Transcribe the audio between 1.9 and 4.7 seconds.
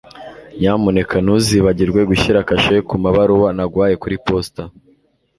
gushyira kashe kumabaruwa naguhaye kuri posita